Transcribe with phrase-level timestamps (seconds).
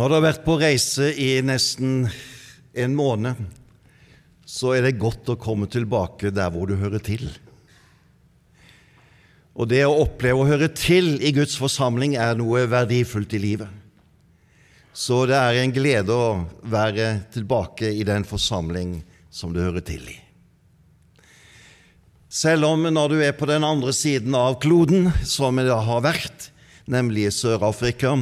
[0.00, 2.06] Når du har vært på reise i nesten
[2.72, 3.36] en måned,
[4.48, 7.26] så er det godt å komme tilbake der hvor du hører til.
[9.52, 13.68] Og det å oppleve å høre til i Guds forsamling er noe verdifullt i livet.
[14.96, 16.32] Så det er en glede å
[16.64, 20.18] være tilbake i den forsamling som du hører til i.
[22.32, 26.54] Selv om når du er på den andre siden av kloden, som det har vært,
[26.88, 28.16] nemlig Sør-Afrika,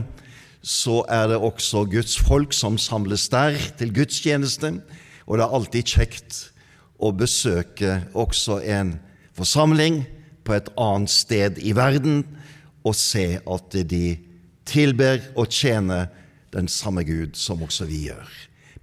[0.68, 4.74] så er det også Guds folk som samles der til gudstjeneste,
[5.24, 6.40] og det er alltid kjekt
[7.00, 8.98] å besøke også en
[9.36, 10.02] forsamling
[10.44, 12.20] på et annet sted i verden
[12.84, 14.18] og se at de
[14.68, 16.10] tilber og tjener
[16.52, 18.28] den samme Gud som også vi gjør.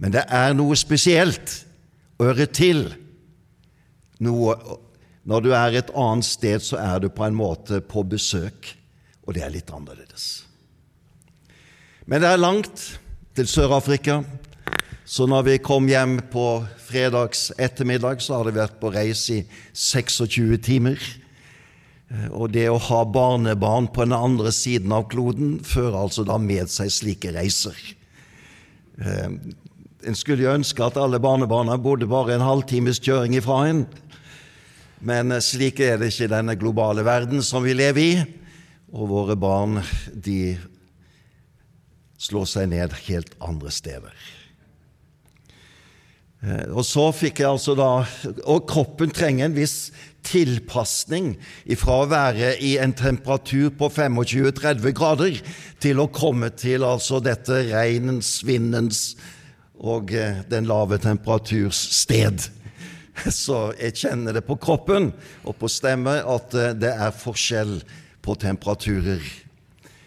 [0.02, 1.60] Men det er noe spesielt
[2.18, 2.88] å høre til.
[4.26, 4.58] Noe,
[5.26, 8.74] når du er et annet sted, så er du på en måte på besøk,
[9.26, 10.46] og det er litt annerledes.
[12.06, 12.82] Men det er langt
[13.34, 14.20] til Sør-Afrika,
[15.10, 19.46] så når vi kom hjem på fredags ettermiddag, så hadde vi vært på reise i
[19.74, 21.02] 26 timer.
[22.30, 26.70] Og det å ha barnebarn på den andre siden av kloden fører altså da med
[26.70, 27.80] seg slike reiser.
[29.02, 29.34] Eh,
[30.06, 33.82] en skulle jo ønske at alle barnebarna bodde bare en halvtimes kjøring ifra en,
[35.02, 38.16] men slik er det ikke i denne globale verden som vi lever i,
[38.94, 39.82] og våre barn
[40.14, 40.54] de
[42.26, 44.26] slå seg ned helt andre steder.
[46.46, 47.90] Eh, og så fikk jeg altså da
[48.46, 49.92] Og kroppen trenger en viss
[50.26, 51.36] tilpasning
[51.78, 55.38] fra å være i en temperatur på 25-30 grader
[55.84, 59.12] til å komme til altså dette regnens, vindens
[59.78, 62.48] og eh, den lave temperaturs sted.
[63.30, 65.12] Så jeg kjenner det på kroppen
[65.46, 67.78] og på stemme at eh, det er forskjell
[68.26, 69.22] på temperaturer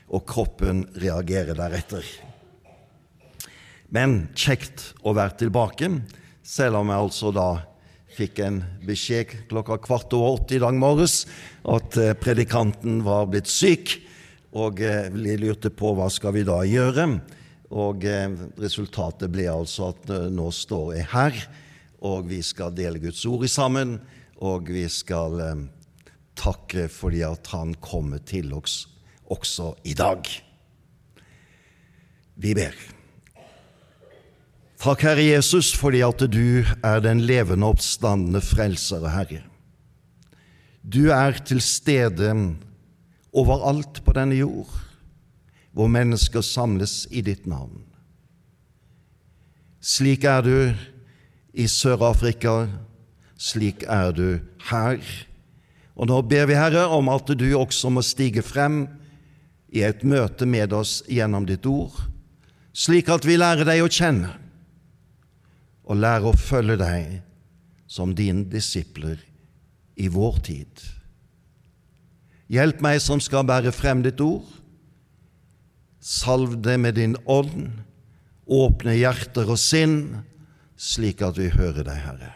[0.09, 2.05] og kroppen reagerer deretter.
[3.93, 5.89] Men kjekt å være tilbake,
[6.45, 7.49] selv om jeg altså da
[8.19, 11.23] fikk en beskjed klokka kvart over åtte i dag morges
[11.69, 13.95] at eh, predikanten var blitt syk,
[14.57, 17.07] og eh, vi lurte på hva skal vi da gjøre.
[17.79, 21.41] Og eh, resultatet ble altså at nå står jeg her,
[22.09, 23.99] og vi skal dele Guds ord sammen,
[24.39, 25.41] og vi skal
[26.39, 28.85] takke fordi at han kommer til oss
[29.31, 30.23] også i dag.
[32.39, 32.77] Vi ber.
[34.79, 39.41] Takk, Herre Jesus, fordi at du er den levende oppstandende frelser og Herre.
[40.87, 42.31] Du er til stede
[43.35, 44.71] overalt på denne jord,
[45.75, 47.83] hvor mennesker samles i ditt navn.
[49.83, 50.55] Slik er du
[51.59, 52.69] i Sør-Afrika,
[53.39, 54.39] slik er du
[54.71, 55.03] her.
[55.99, 58.85] Og nå ber vi, Herre, om at du også må stige frem
[59.69, 61.95] i et møte med oss gjennom ditt ord,
[62.73, 64.33] slik at vi lærer deg å kjenne
[65.89, 67.19] og lærer å følge deg
[67.89, 69.21] som dine disipler
[69.99, 70.85] i vår tid.
[72.53, 74.47] Hjelp meg som skal bære frem ditt ord.
[76.01, 77.69] Salv det med din ånd.
[78.49, 80.23] Åpne hjerter og sinn,
[80.77, 82.33] slik at vi hører deg, Herre.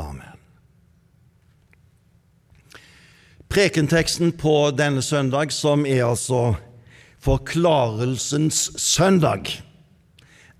[0.00, 0.31] Amen.
[3.52, 6.54] Prekenteksten på denne søndag, som er altså
[7.20, 9.50] Forklarelsens søndag,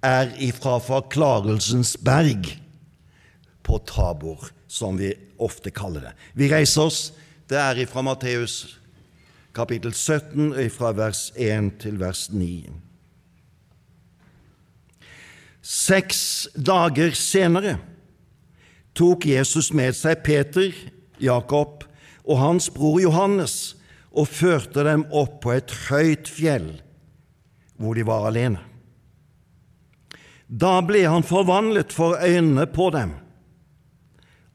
[0.04, 2.50] er ifra Forklarelsens berg
[3.64, 6.12] på Tabor, som vi ofte kaller det.
[6.36, 6.98] Vi reiser oss.
[7.48, 8.76] Det er ifra Matteus
[9.56, 12.50] kapittel 17, fra vers 1 til vers 9.
[15.62, 16.20] Seks
[16.52, 17.78] dager senere
[18.92, 20.76] tok Jesus med seg Peter,
[21.24, 21.88] Jakob
[22.24, 23.74] og hans bror Johannes
[24.12, 26.68] og førte dem opp på et høyt fjell,
[27.80, 28.60] hvor de var alene.
[30.52, 33.14] Da ble han forvandlet for øynene på dem.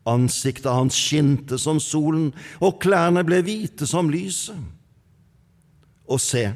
[0.07, 2.29] Ansiktet hans skinte som solen,
[2.61, 4.59] og klærne ble hvite som lyset.
[6.07, 6.51] Og se,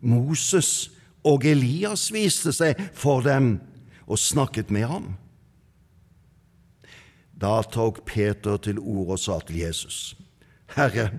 [0.00, 0.88] Moses
[1.26, 3.58] og Elias viste seg for dem
[4.06, 5.10] og snakket med ham.
[7.38, 10.16] Da tok Peter til orde og sa til Jesus:"
[10.76, 11.10] Herre,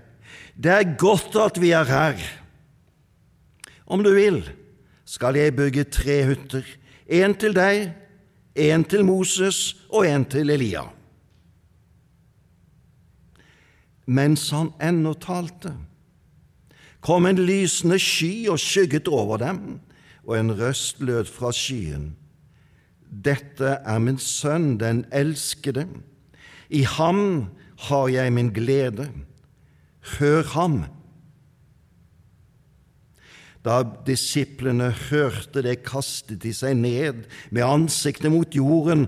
[0.56, 2.20] det er godt at vi er her.
[3.86, 4.42] Om du vil,
[5.04, 6.66] skal jeg bygge tre hytter,
[7.10, 7.90] en til deg,
[8.54, 10.84] en til Moses og en til Elia.
[14.10, 15.74] Mens han ennå talte,
[17.00, 19.80] kom en lysende sky og skygget over dem,
[20.26, 22.12] og en røst lød fra skyen.
[23.10, 25.86] Dette er min sønn, den elskede.
[26.70, 27.50] I ham
[27.88, 29.08] har jeg min glede.
[30.18, 30.80] Hør ham!
[33.64, 39.04] Da disiplene hørte det, kastet de seg ned med ansiktet mot jorden,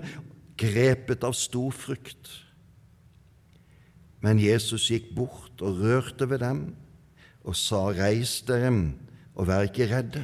[0.61, 2.29] grepet av stor frykt.
[4.23, 6.61] Men Jesus gikk bort og rørte ved dem
[7.43, 8.71] og sa, Reis dere
[9.33, 10.21] og vær ikke redde.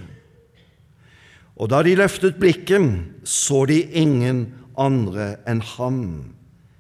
[1.60, 2.86] Og da de løftet blikket,
[3.28, 4.46] så de ingen
[4.80, 6.00] andre enn ham,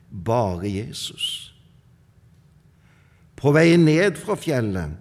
[0.09, 1.51] bare Jesus.
[3.39, 4.97] På vei ned fra fjellet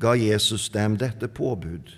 [0.00, 1.92] ga Jesus dem dette påbud.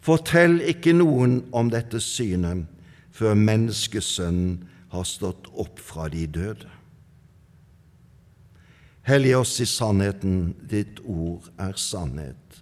[0.00, 2.64] Fortell ikke noen om dette synet
[3.12, 6.68] før menneskesønnen har stått opp fra de døde.
[9.04, 12.60] Hellig oss i sannheten, ditt ord er sannhet.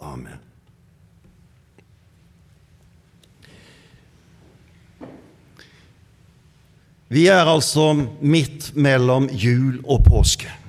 [0.00, 0.38] Amen.
[7.10, 7.92] Vi er altså
[8.22, 10.59] midt mellom jul og påske.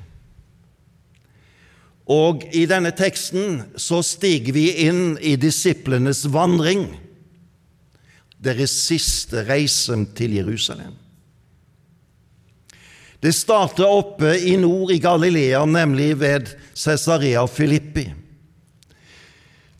[2.09, 6.87] Og i denne teksten så stiger vi inn i disiplenes vandring,
[8.41, 10.95] deres siste reise til Jerusalem.
[13.21, 18.07] Det starter oppe i nord i Galilea, nemlig ved Cesarea Filippi.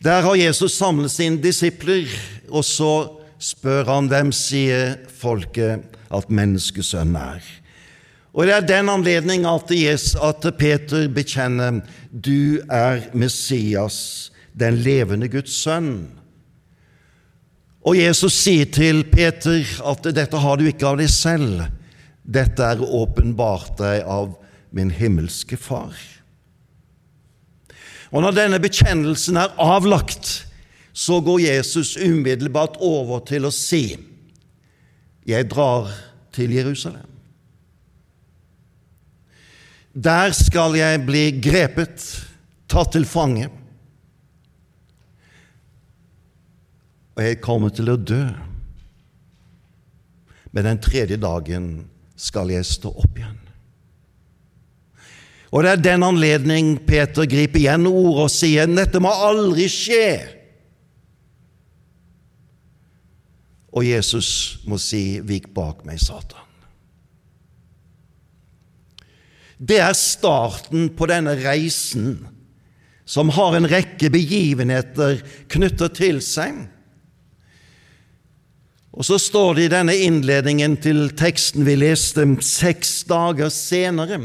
[0.02, 2.06] Der har Jesus samlet sine disipler,
[2.48, 7.42] og så spør han hvem sier folket at menneskesønnen er.
[8.32, 11.82] Og Det er den anledning at, at Peter bekjenner
[12.12, 16.08] du er Messias, den levende Guds sønn.
[17.82, 21.66] Og Jesus sier til Peter at dette har du ikke av deg selv,
[22.22, 24.32] dette er åpenbart deg av
[24.72, 25.92] min himmelske Far.
[28.12, 30.46] Og Når denne bekjennelsen er avlagt,
[30.92, 33.96] så går Jesus umiddelbart over til å si,
[35.26, 35.86] Jeg drar
[36.34, 37.11] til Jerusalem.
[39.92, 42.00] Der skal jeg bli grepet,
[42.70, 43.50] tatt til fange.
[47.12, 48.22] Og jeg kommer til å dø.
[50.52, 51.66] Men den tredje dagen
[52.16, 53.38] skal jeg stå opp igjen.
[55.52, 60.06] Og det er den anledning Peter griper igjen ordet og sier dette må aldri skje.
[63.72, 66.41] Og Jesus må si 'Vik bak meg, Satan'.
[69.62, 72.16] Det er starten på denne reisen,
[73.06, 75.20] som har en rekke begivenheter
[75.52, 76.64] knyttet til seg.
[78.92, 84.18] Og så står det i denne innledningen til teksten vi leste, seks dager senere.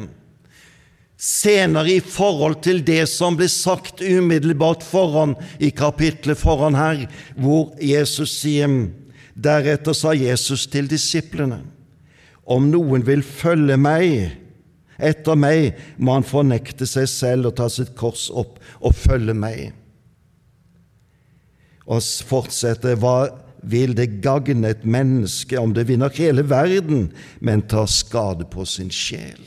[1.18, 7.06] Senere i forhold til det som ble sagt umiddelbart foran i kapitlet foran her,
[7.38, 8.74] hvor Jesus sier
[9.38, 11.60] Deretter sa Jesus til disiplene,
[12.42, 14.32] om noen vil følge meg,
[14.98, 19.70] etter meg må han fornekte seg selv og ta sitt kors opp og følge meg.
[21.88, 23.30] Og fortsette, hva
[23.68, 28.92] vil det gagne et menneske om det vinner hele verden, men tar skade på sin
[28.94, 29.40] sjel?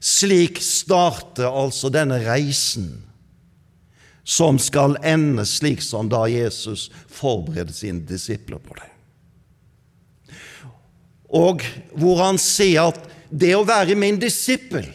[0.00, 3.02] Slik starter altså denne reisen,
[4.26, 8.88] som skal ende slik som da Jesus forbereder sine disipler på det.
[11.36, 11.62] Og
[11.98, 14.86] hvor han sier at det å være min disippel,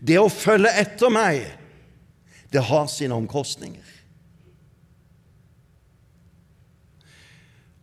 [0.00, 1.44] det å følge etter meg,
[2.52, 3.94] det har sine omkostninger.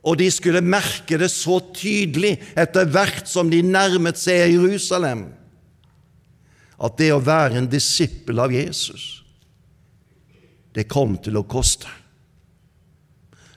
[0.03, 5.29] Og de skulle merke det så tydelig etter hvert som de nærmet seg Jerusalem,
[6.83, 9.21] at det å være en disippel av Jesus,
[10.75, 11.87] det kom til å koste.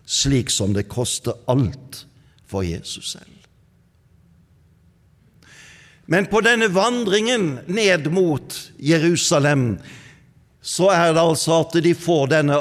[0.07, 2.05] Slik som det koster alt
[2.47, 3.36] for Jesus selv.
[6.07, 9.77] Men på denne vandringen ned mot Jerusalem
[10.63, 12.59] så er det altså at de får denne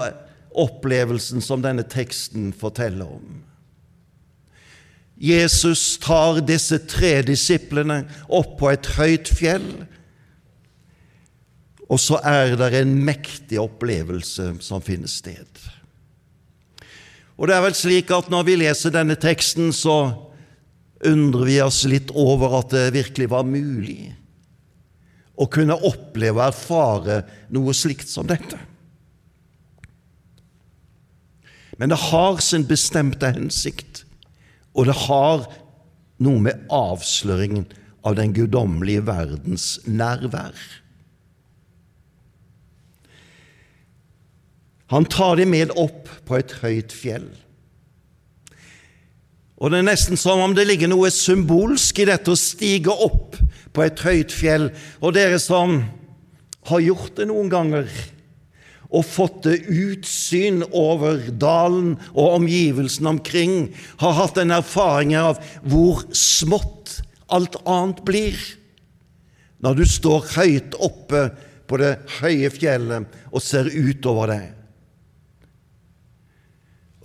[0.55, 3.41] opplevelsen som denne teksten forteller om.
[5.15, 9.69] Jesus tar disse tre disiplene opp på et høyt fjell,
[11.85, 15.47] og så er det en mektig opplevelse som finner sted.
[17.37, 19.97] Og det er vel slik at når vi leser denne teksten, så
[21.03, 24.13] undrer vi oss litt over at det virkelig var mulig
[25.35, 27.19] å kunne oppleve og erfare
[27.53, 28.59] noe slikt som dette.
[31.75, 34.05] Men det har sin bestemte hensikt,
[34.71, 35.43] og det har
[36.23, 37.67] noe med avsløringen
[38.05, 40.55] av den guddommelige verdens nærvær.
[44.93, 47.27] Han tar dem med opp på et høyt fjell.
[49.65, 53.33] Og Det er nesten som om det ligger noe symbolsk i dette å stige opp
[53.73, 54.67] på et høyt fjell.
[55.01, 55.79] Og dere som
[56.69, 57.89] har gjort det noen ganger,
[58.93, 63.55] og fått det utsyn over dalen og omgivelsene omkring,
[63.97, 66.99] har hatt en erfaring av hvor smått
[67.33, 68.37] alt annet blir
[69.65, 71.25] når du står høyt oppe
[71.65, 74.43] på det høye fjellet og ser utover det.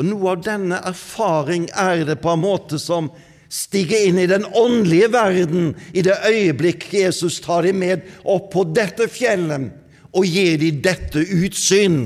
[0.01, 3.11] Og Noe av denne erfaring er det på en måte som
[3.53, 8.65] stiger inn i den åndelige verden i det øyeblikk Jesus tar dem med opp på
[8.73, 9.69] dette fjellet
[10.17, 12.01] og gir dem dette utsyn.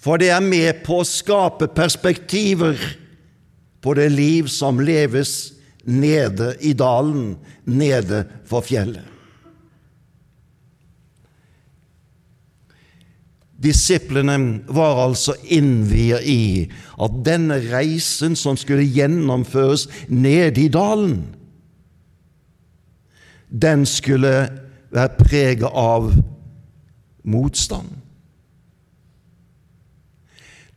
[0.00, 2.80] For det er med på å skape perspektiver
[3.84, 5.52] på det liv som leves
[5.84, 7.34] nede i dalen,
[7.68, 9.09] nede for fjellet.
[13.62, 16.70] Disiplene var altså innviet i
[17.02, 21.26] at denne reisen som skulle gjennomføres nede i dalen,
[23.50, 24.48] den skulle
[24.90, 26.12] være preget av
[27.24, 27.88] motstand.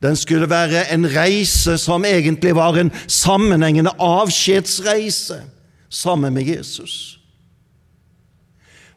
[0.03, 5.39] Den skulle være en reise som egentlig var en sammenhengende avskjedsreise
[5.89, 7.22] sammen med Jesus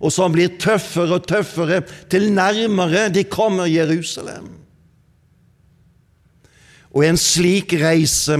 [0.00, 1.80] og som blir tøffere og tøffere
[2.12, 4.50] til nærmere de kommer Jerusalem.
[6.92, 8.36] Og i en slik reise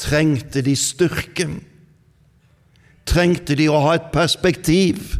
[0.00, 1.48] trengte de styrke.
[3.06, 5.18] Trengte de å ha et perspektiv,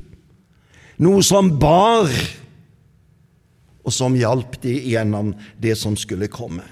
[1.02, 2.10] noe som bar,
[3.82, 6.62] og som hjalp de gjennom det som skulle komme.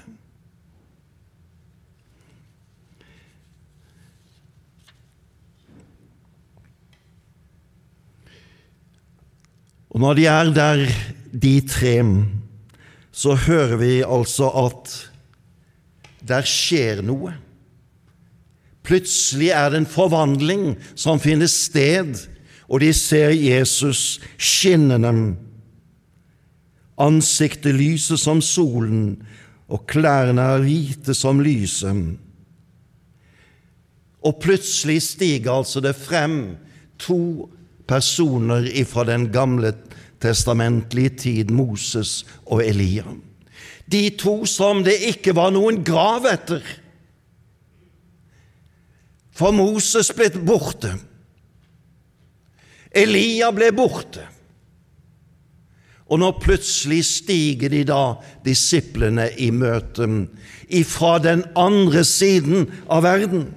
[9.91, 10.85] Og når de er der,
[11.31, 11.95] de tre,
[13.11, 14.93] så hører vi altså at
[16.27, 17.33] der skjer noe.
[18.87, 22.15] Plutselig er det en forvandling som finner sted,
[22.71, 25.35] og de ser Jesus skinnende.
[27.01, 29.21] Ansiktet lyser som solen,
[29.71, 32.15] og klærne er hvite som lyset.
[34.21, 36.55] Og plutselig stiger altså det frem
[37.01, 37.49] to
[37.91, 39.73] personer fra den gamle
[40.21, 43.03] testamentlige tid, Moses og Elia.
[43.91, 46.61] De to som det ikke var noen grav etter.
[49.35, 50.93] For Moses ble borte.
[52.91, 54.23] Elia ble borte.
[56.11, 58.01] Og nå plutselig stiger de da,
[58.43, 60.07] disiplene, i møte
[60.67, 63.47] ifra den andre siden av verden.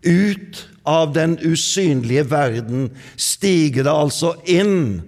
[0.00, 2.88] Ut av den usynlige verden
[3.20, 5.02] stiger det altså inn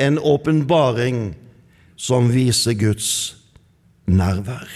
[0.00, 1.34] en åpenbaring
[2.00, 3.10] som viser Guds
[4.08, 4.68] nærvær.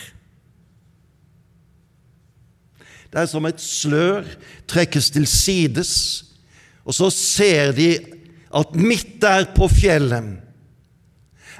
[3.08, 4.26] Det er som et slør
[4.68, 5.92] trekkes til sides,
[6.84, 7.92] og så ser de
[8.54, 10.34] at midt der på fjellet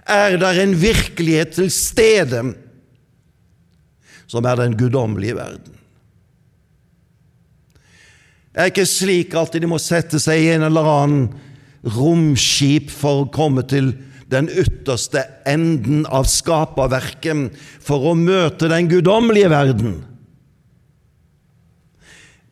[0.05, 2.43] er der en virkelighet til stede
[4.27, 5.79] som er den guddommelige verden.
[8.55, 11.25] Det er ikke slik at de må sette seg i en eller annen
[11.97, 13.91] romskip for å komme til
[14.31, 19.99] den ytterste enden av skaperverket for å møte den guddommelige verden.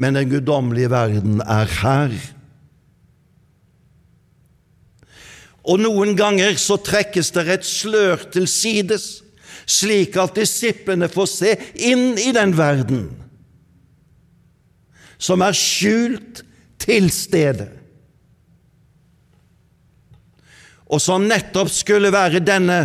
[0.02, 2.18] Men den guddommelige verden er her.
[5.62, 9.20] Og noen ganger så trekkes det et slør til sides,
[9.70, 13.12] slik at disiplene får se inn i den verden
[15.22, 16.42] som er skjult
[16.82, 17.68] til stede,
[20.92, 22.82] og som nettopp skulle være denne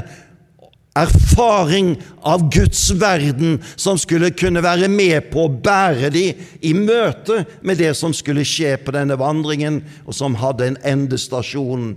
[0.97, 1.91] erfaring
[2.25, 7.81] av Guds verden som skulle kunne være med på å bære dem i møte med
[7.81, 11.91] det som skulle skje på denne vandringen, og som hadde en endestasjon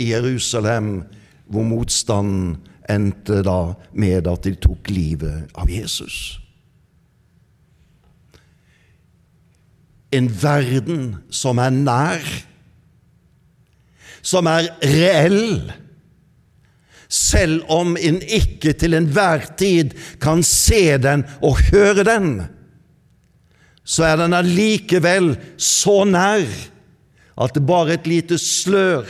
[0.00, 1.02] i Jerusalem,
[1.50, 2.56] hvor motstanden
[2.90, 6.39] endte da med at de tok livet av Jesus.
[10.10, 12.24] En verden som er nær,
[14.22, 15.70] som er reell,
[17.10, 22.28] selv om en ikke til enhver tid kan se den og høre den,
[23.82, 26.46] så er den allikevel så nær
[27.40, 29.08] at det bare et lite slør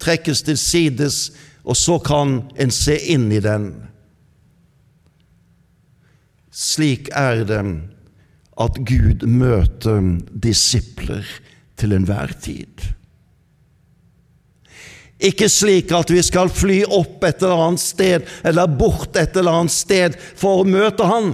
[0.00, 1.32] trekkes til sides,
[1.64, 3.72] og så kan en se inn i den.
[6.54, 7.60] Slik er det
[8.60, 11.26] at Gud møter disipler
[11.80, 12.90] til enhver tid.
[15.24, 19.60] Ikke slik at vi skal fly opp et eller annet sted eller bort et eller
[19.62, 21.32] annet sted for å møte Han.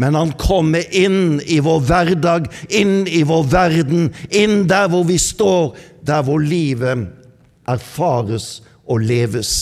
[0.00, 5.18] Men Han kommer inn i vår hverdag, inn i vår verden, inn der hvor vi
[5.20, 7.08] står, der hvor livet
[7.68, 9.52] erfares og leves.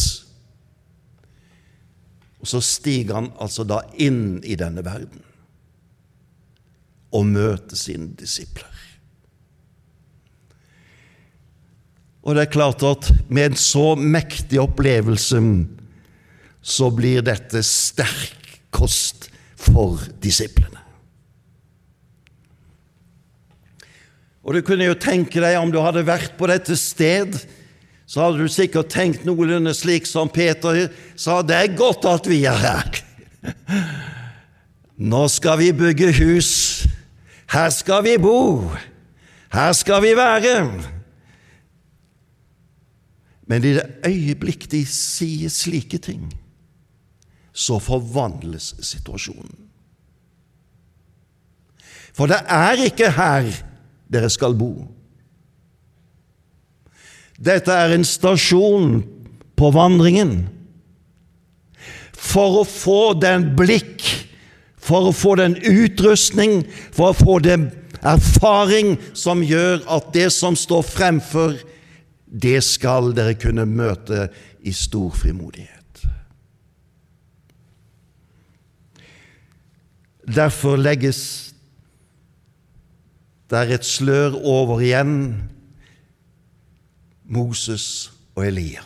[2.41, 5.27] Og så stiger han altså da inn i denne verden
[7.11, 8.67] og møte sine disipler.
[12.21, 15.41] Og det er klart at med en så mektig opplevelse
[16.61, 20.81] så blir dette sterk kost for disiplene.
[24.41, 27.37] Og du kunne jo tenke deg, om du hadde vært på dette sted,
[28.09, 32.41] så hadde du sikkert tenkt noenlunde slik som Peter sa, det er godt at vi
[32.49, 33.03] er her.
[35.13, 36.51] Nå skal vi bygge hus,
[37.51, 38.71] her skal vi bo,
[39.53, 40.55] her skal vi være.
[43.51, 46.29] Men i det øyeblikk de sier slike ting,
[47.53, 49.57] så forvandles situasjonen.
[52.15, 53.51] For det er ikke her
[54.13, 54.73] dere skal bo.
[57.41, 59.01] Dette er en stasjon
[59.57, 60.45] på vandringen.
[62.13, 64.05] For å få den blikk,
[64.81, 67.69] for å få den utrustning, for å få den
[68.01, 71.59] erfaring som gjør at det som står fremfor,
[72.31, 74.29] det skal dere kunne møte
[74.63, 75.77] i stor frimodighet.
[80.31, 81.51] Derfor legges
[83.51, 85.17] der et slør over igjen
[87.27, 88.85] Moses og Elia.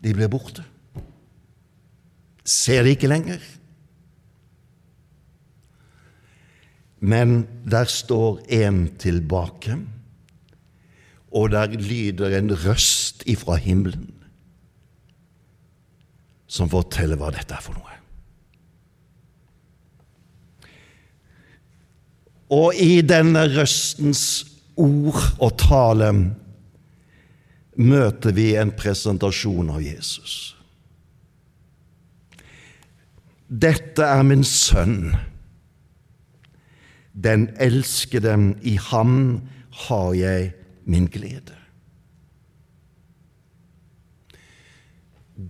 [0.00, 0.62] De blir borte.
[2.46, 3.42] Ser de ikke lenger.
[7.00, 9.78] Men der står en tilbake
[11.30, 14.10] og der lyder en røst ifra himmelen
[16.50, 17.96] som forteller hva dette er for noe.
[22.50, 24.24] Og i denne røstens
[24.74, 26.08] ord og tale
[27.78, 30.56] møter vi en presentasjon av Jesus.
[33.46, 35.12] Dette er min sønn,
[37.24, 39.40] den elskede, i ham
[39.86, 40.52] har jeg
[40.84, 41.56] min glede.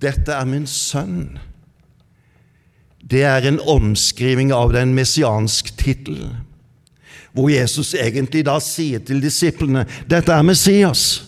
[0.01, 1.39] Dette er min sønn.
[3.11, 6.29] Det er en omskriving av den messiansk tittel,
[7.33, 11.25] hvor Jesus egentlig da sier til disiplene dette er Messias.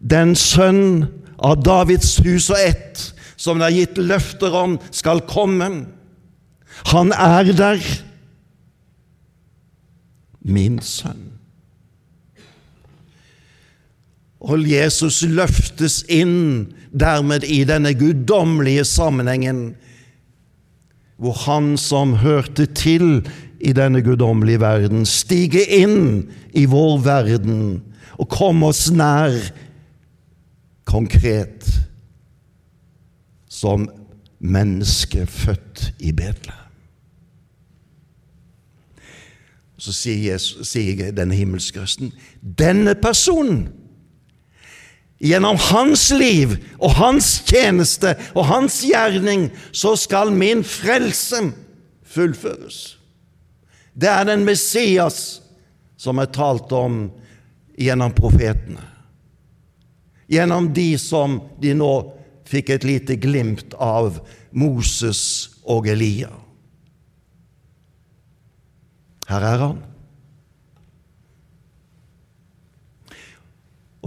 [0.00, 3.02] Den sønn av Davids hus og ett,
[3.36, 5.68] som det er gitt løfter om skal komme.
[6.84, 7.80] Han er der
[10.46, 11.32] min sønn.
[14.46, 19.74] Og Jesus løftes inn dermed i denne guddommelige sammenhengen,
[21.16, 23.24] hvor han som hørte til
[23.60, 27.58] i denne guddommelige verden, stiger inn i vår verden
[28.20, 29.34] og kommer oss nær
[30.86, 31.66] konkret
[33.50, 33.88] som
[34.38, 36.65] menneske født i Betlehem.
[39.86, 42.10] Så sier, Jesus, sier denne himmelske røsten
[42.42, 43.68] denne personen
[45.16, 51.40] Gjennom hans liv og hans tjeneste og hans gjerning så skal min frelse
[52.04, 52.98] fullføres.
[53.96, 55.40] Det er den Messias
[55.96, 57.06] som er talt om
[57.80, 58.84] gjennom profetene.
[60.28, 61.92] Gjennom de som de nå
[62.46, 64.20] fikk et lite glimt av
[64.52, 65.22] Moses
[65.64, 66.28] og Elia.
[69.26, 69.82] Her er han.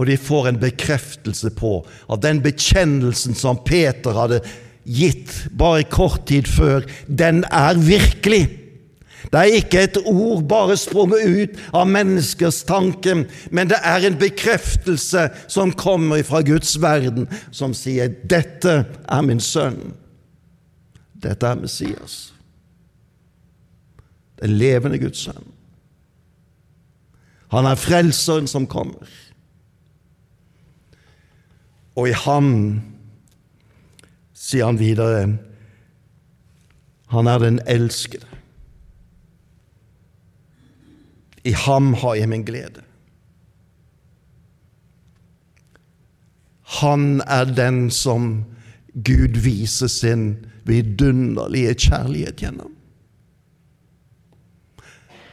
[0.00, 1.74] Og de får en bekreftelse på
[2.12, 4.40] at den bekjennelsen som Peter hadde
[4.88, 8.46] gitt bare kort tid før, den er virkelig.
[9.28, 14.16] Det er ikke et ord bare sprunget ut av menneskers tanke, men det er en
[14.18, 19.92] bekreftelse som kommer fra Guds verden, som sier 'Dette er min sønn'.
[21.22, 22.32] Dette er Messias
[24.40, 25.52] den levende Guds sønn.
[27.50, 29.08] Han er frelseren som kommer.
[31.98, 32.50] Og i ham,
[34.32, 35.24] sier han videre,
[37.10, 38.26] han er den elskede.
[41.44, 42.84] I ham har jeg min glede.
[46.80, 48.44] Han er den som
[48.94, 50.36] Gud viser sin
[50.68, 52.70] vidunderlige kjærlighet gjennom.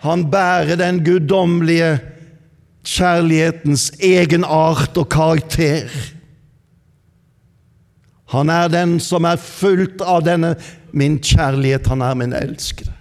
[0.08, 1.98] Han bærer den guddommelige
[2.88, 5.92] kjærlighetens egenart og karakter.
[8.32, 10.54] Han er den som er fullt av denne
[10.96, 11.88] min kjærlighet.
[11.92, 12.94] Han er min elskede.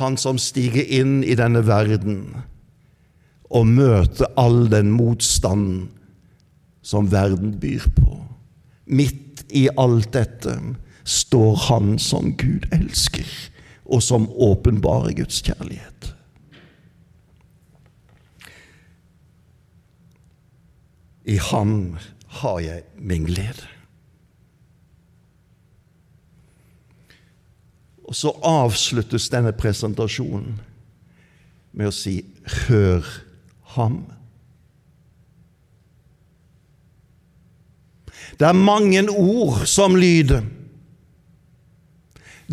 [0.00, 2.22] Han som stiger inn i denne verden
[3.52, 5.90] og møter all den motstanden
[6.82, 8.16] som verden byr på.
[8.88, 10.56] Midt i alt dette
[11.04, 13.28] står Han som Gud elsker,
[13.84, 16.14] og som åpenbarer Guds kjærlighet.
[21.24, 23.68] I Ham har jeg min glede.
[28.04, 30.58] Og så avsluttes denne presentasjonen
[31.72, 33.06] med å si 'hør
[33.76, 34.12] ham'.
[38.38, 40.42] Det er mange ord som lyder.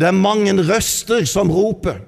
[0.00, 2.00] Det er mange røster som roper.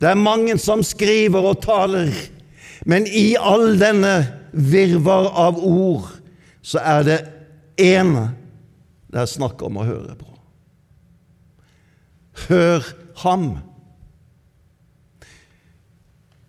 [0.00, 2.10] Det er mange som skriver og taler.
[2.88, 4.14] Men i all denne
[4.52, 6.08] virvar av ord
[6.66, 7.18] så er det
[7.80, 8.14] én
[9.10, 10.28] det er snakk om å høre på.
[12.46, 12.86] Hør
[13.24, 13.48] ham.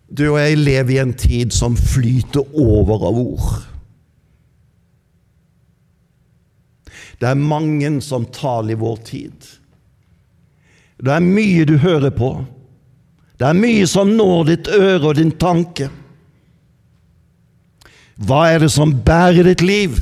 [0.06, 3.50] Du og jeg lever i en tid som flyter over av ord.
[7.18, 9.50] Det er mange som taler i vår tid.
[11.02, 12.30] Det er mye du hører på.
[13.38, 15.88] Det er mye som når ditt øre og din tanke.
[18.22, 19.98] Hva er det som bærer ditt liv?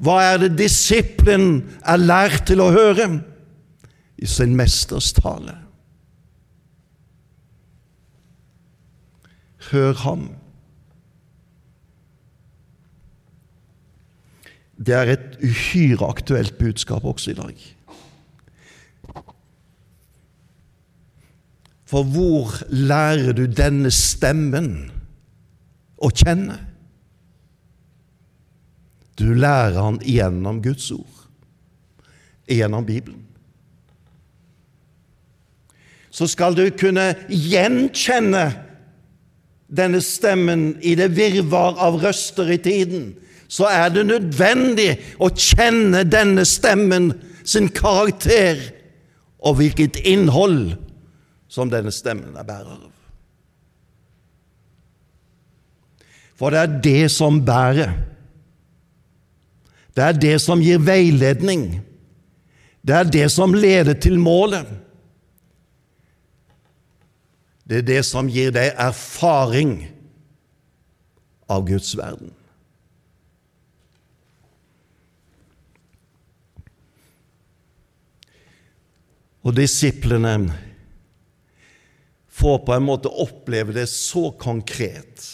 [0.00, 3.10] Hva er det disippelen er lært til å høre
[4.16, 5.58] i sin mesters tale?
[9.68, 10.30] Hør ham.
[14.80, 17.66] Det er et uhyre aktuelt budskap også i dag.
[21.90, 24.90] For hvor lærer du denne stemmen
[25.98, 26.56] å kjenne?
[29.18, 31.26] Du lærer han gjennom Guds ord,
[32.48, 33.26] gjennom Bibelen.
[36.10, 38.46] Så skal du kunne gjenkjenne
[39.70, 43.10] denne stemmen i det virvar av røster i tiden
[43.50, 47.10] så er det nødvendig å kjenne denne stemmen
[47.42, 48.60] sin karakter
[49.42, 50.76] og hvilket innhold
[51.50, 52.88] som denne stemmen er bærer av.
[56.38, 57.90] For det er det som bærer.
[59.98, 61.82] Det er det som gir veiledning.
[62.86, 64.68] Det er det som leder til målet.
[67.66, 69.82] Det er det som gir deg erfaring
[71.50, 72.32] av Guds verden.
[79.40, 80.34] Og disiplene
[82.40, 85.28] får på en måte oppleve det så konkret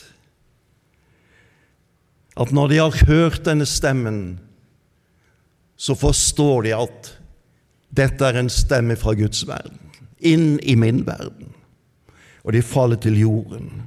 [2.36, 4.38] at når de har hørt denne stemmen,
[5.76, 7.12] så forstår de at
[7.96, 9.80] dette er en stemme fra Guds verden,
[10.20, 11.54] inn i min verden.
[12.44, 13.86] Og de faller til jorden.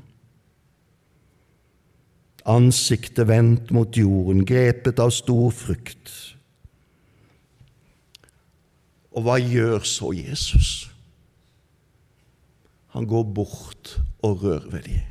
[2.49, 6.09] Ansiktet vendt mot jorden, grepet av stor frykt.
[9.19, 10.87] Og hva gjør så Jesus?
[12.95, 15.01] Han går bort og rører ved dem.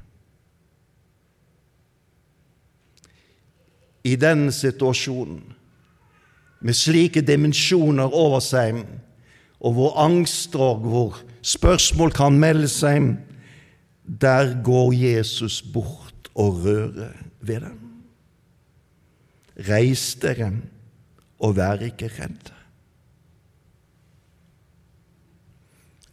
[4.08, 5.42] I denne situasjonen,
[6.64, 8.80] med slike dimensjoner over seg,
[9.60, 13.12] og hvor angst og hvor spørsmål kan melde seg,
[14.08, 17.12] der går Jesus bort og rører
[17.44, 17.80] ved dem.
[19.68, 20.54] Reis dere
[21.38, 22.57] og vær ikke redde.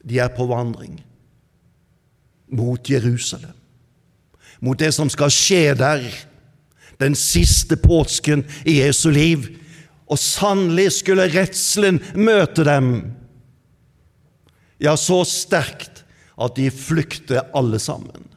[0.05, 0.99] De er på vandring
[2.55, 3.55] mot Jerusalem,
[4.61, 6.05] mot det som skal skje der,
[7.01, 9.49] den siste påsken i Jesu liv.
[10.05, 12.91] Og sannelig skulle redselen møte dem,
[14.77, 16.03] ja, så sterkt
[16.37, 18.27] at de flykter alle sammen.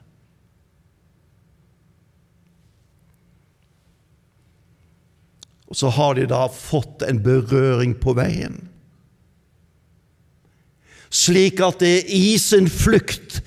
[5.68, 8.62] Og så har de da fått en berøring på veien
[11.10, 13.40] slik at det i sin flukt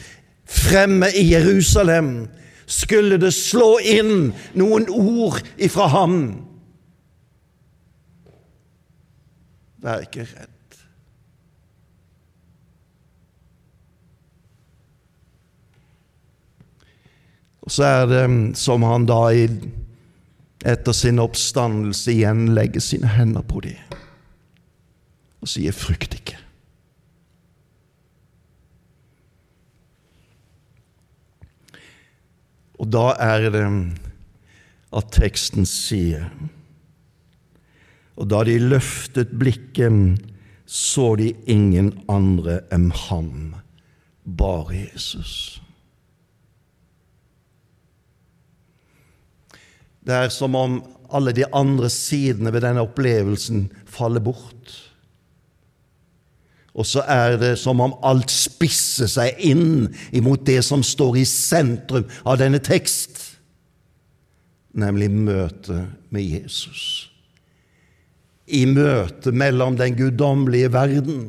[0.46, 2.28] fremme i Jerusalem
[2.72, 6.18] skulle det slå inn noen ord ifra ham.
[9.82, 10.50] Vær ikke redd.
[17.62, 18.26] Og så er det
[18.58, 19.24] som han da
[20.72, 23.98] etter sin oppstandelse igjen legger sine hender på dem
[25.42, 26.51] og sier 'frykt ikke'.
[32.82, 33.66] Og da er det
[34.92, 36.26] at teksten sier
[38.20, 40.20] Og da de løftet blikket,
[40.66, 43.56] så de ingen andre enn ham,
[44.24, 45.62] bare Jesus.
[50.06, 50.78] Det er som om
[51.12, 54.91] alle de andre sidene ved denne opplevelsen faller bort.
[56.72, 61.28] Og så er det som om alt spisser seg inn imot det som står i
[61.28, 63.20] sentrum av denne tekst,
[64.72, 67.10] nemlig møtet med Jesus.
[68.48, 71.26] I møtet mellom den guddommelige verden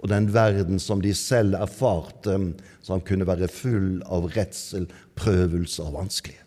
[0.00, 2.38] og den verden som de selv erfarte,
[2.86, 4.86] som kunne være full av redsel,
[5.18, 6.46] prøvelse og vanskeligheter.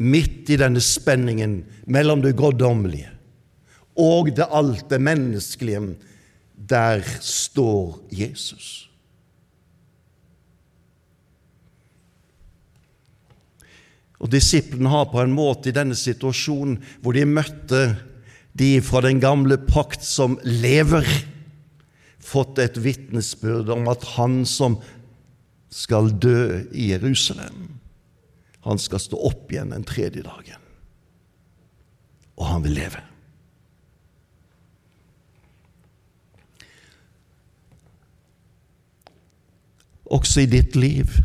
[0.00, 3.19] Midt i denne spenningen mellom det guddommelige
[4.00, 5.94] og det alt det menneskelige,
[6.70, 8.90] der står Jesus.
[14.20, 17.84] Og Disiplene har på en måte i denne situasjonen, hvor de møtte
[18.58, 21.06] de fra den gamle pakt som lever,
[22.20, 24.76] fått et vitnesbyrd om at han som
[25.72, 27.70] skal dø i Jerusalem,
[28.66, 30.60] han skal stå opp igjen den tredje dagen.
[32.36, 33.09] Og han vil leve.
[40.10, 41.20] Også i ditt liv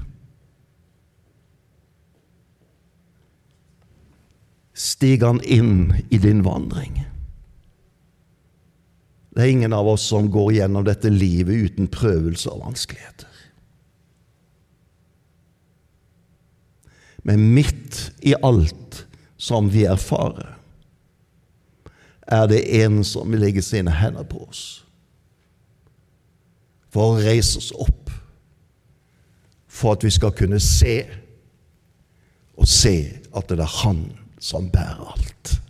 [4.76, 6.98] Stig han inn i din vandring.
[9.32, 13.32] Det er ingen av oss som går gjennom dette livet uten prøvelser og vanskeligheter.
[17.24, 19.06] Men midt i alt
[19.40, 20.54] som vi erfarer,
[22.28, 24.64] er det en som vil legge sine hender på oss
[26.96, 28.05] for å reise oss opp,
[29.76, 31.04] for at vi skal kunne se
[32.56, 32.96] og se
[33.36, 35.62] at det er Han som bærer alt.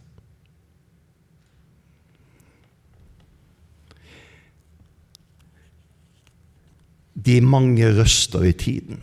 [7.26, 9.00] De mange røster i tiden,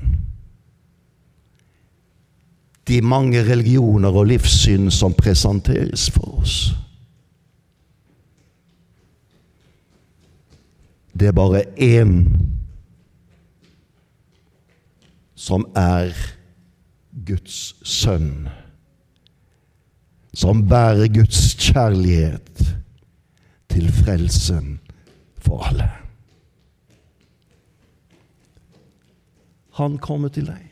[2.89, 6.75] de mange religioner og livssyn som presenteres for oss.
[11.19, 12.13] Det er bare én
[15.43, 16.15] som er
[17.27, 18.47] Guds sønn
[20.33, 22.63] som bærer Guds kjærlighet
[23.73, 24.79] til frelsen
[25.41, 25.89] for alle.
[29.77, 30.69] Han kommer til deg.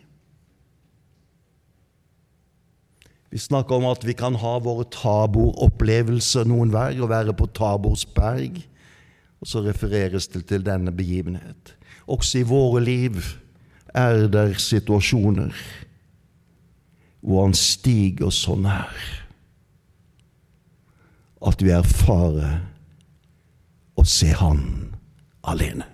[3.31, 8.03] Vi snakker om at vi kan ha våre taboropplevelser noen hver, og være på Tabors
[8.05, 8.59] berg.
[9.41, 11.77] Og så refereres det til denne begivenhet.
[12.11, 13.21] Også i våre liv
[13.95, 15.55] er det situasjoner
[17.21, 18.95] hvor han stiger så nær
[21.47, 22.61] at vi erfarer
[23.97, 24.63] å se Han
[25.49, 25.87] alene.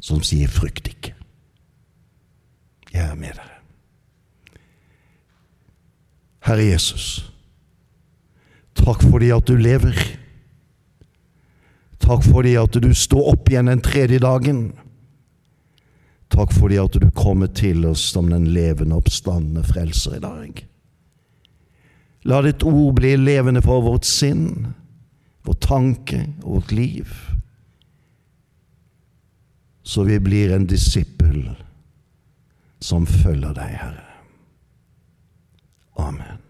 [0.00, 1.14] Som sier 'frykt ikke'.
[2.92, 3.50] Jeg er med dere.
[6.44, 7.32] Herre Jesus,
[8.74, 9.96] takk fordi at du lever.
[11.98, 14.72] Takk fordi at du står opp igjen den tredje dagen.
[16.34, 20.64] Takk for at du kommer til oss som den levende oppstandende frelser i dag.
[22.26, 24.72] La ditt ord bli levende for vårt sinn,
[25.46, 27.12] vår tanke og vårt liv,
[29.84, 31.52] så vi blir en disippel
[32.82, 34.08] som følger deg, Herre.
[36.00, 36.43] Amen.